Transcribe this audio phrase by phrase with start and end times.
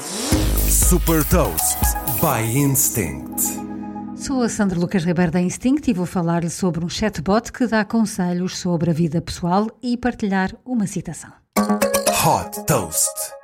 [0.00, 1.78] Super Toast
[2.20, 3.42] by Instinct.
[4.16, 7.84] Sou a Sandra Lucas Ribeiro da Instinct e vou falar-lhe sobre um chatbot que dá
[7.84, 11.32] conselhos sobre a vida pessoal e partilhar uma citação.
[11.58, 13.37] Hot Toast.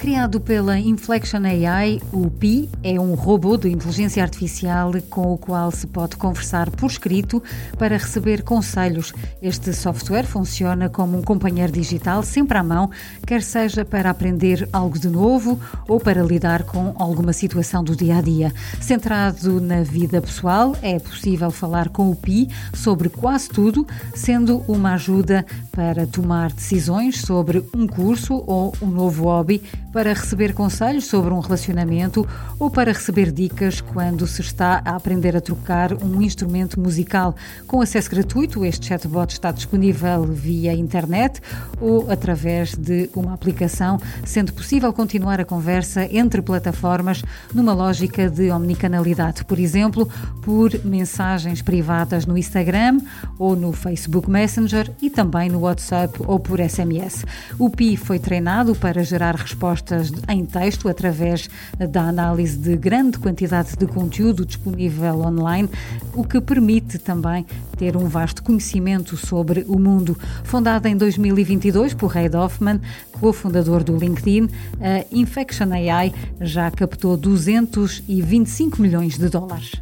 [0.00, 5.70] Criado pela Inflection AI, o Pi é um robô de inteligência artificial com o qual
[5.70, 7.42] se pode conversar por escrito
[7.76, 9.12] para receber conselhos.
[9.42, 12.90] Este software funciona como um companheiro digital sempre à mão,
[13.26, 18.16] quer seja para aprender algo de novo ou para lidar com alguma situação do dia
[18.16, 18.54] a dia.
[18.80, 24.94] Centrado na vida pessoal, é possível falar com o Pi sobre quase tudo, sendo uma
[24.94, 31.32] ajuda para tomar decisões sobre um curso ou um novo hobby para receber conselhos sobre
[31.34, 32.26] um relacionamento
[32.58, 37.34] ou para receber dicas quando se está a aprender a trocar um instrumento musical.
[37.66, 41.40] Com acesso gratuito, este chatbot está disponível via internet
[41.80, 48.50] ou através de uma aplicação, sendo possível continuar a conversa entre plataformas numa lógica de
[48.50, 50.08] omnicanalidade, por exemplo,
[50.42, 53.00] por mensagens privadas no Instagram
[53.38, 57.24] ou no Facebook Messenger e também no WhatsApp ou por SMS.
[57.58, 59.79] O Pi foi treinado para gerar respostas
[60.28, 61.48] em texto através
[61.90, 65.68] da análise de grande quantidade de conteúdo disponível online,
[66.14, 70.16] o que permite também ter um vasto conhecimento sobre o mundo.
[70.44, 72.80] Fundada em 2022 por Reid Hoffman,
[73.12, 74.48] cofundador do LinkedIn,
[74.80, 79.72] a Infection AI já captou 225 milhões de dólares.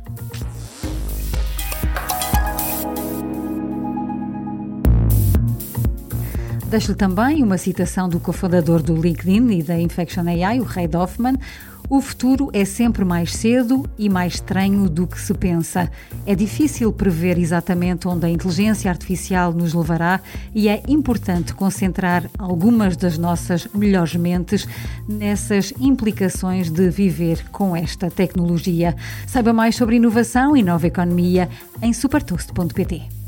[6.69, 11.35] Deixo-lhe também uma citação do cofundador do LinkedIn e da Infection AI, o Reid Hoffman.
[11.89, 15.91] O futuro é sempre mais cedo e mais estranho do que se pensa.
[16.27, 20.21] É difícil prever exatamente onde a inteligência artificial nos levará
[20.55, 24.69] e é importante concentrar algumas das nossas melhores mentes
[25.09, 28.95] nessas implicações de viver com esta tecnologia.
[29.27, 31.49] Saiba mais sobre inovação e nova economia
[31.81, 33.28] em supertoast.pt.